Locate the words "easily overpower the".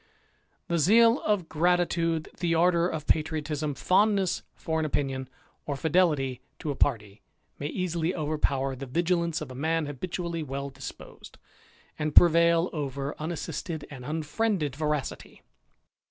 7.67-8.87